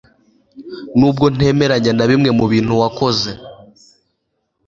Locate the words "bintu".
2.51-2.73